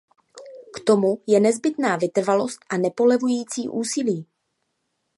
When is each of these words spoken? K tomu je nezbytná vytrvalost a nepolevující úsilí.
K 0.75 0.79
tomu 0.79 1.21
je 1.27 1.39
nezbytná 1.39 1.95
vytrvalost 1.97 2.59
a 2.69 2.77
nepolevující 2.77 3.69
úsilí. 3.69 4.25